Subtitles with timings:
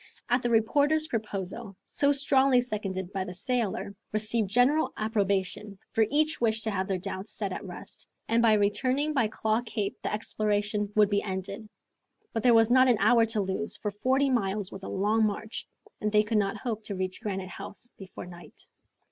[0.41, 6.63] The reporter's proposal, so strongly seconded by the sailor, received general approbation, for each wished
[6.63, 10.91] to have their doubts set at rest, and by returning by Claw Cape the exploration
[10.95, 11.69] would be ended.
[12.33, 15.67] But there was not an hour to lose, for forty miles was a long march,
[16.01, 18.59] and they could not hope to reach Granite House before night.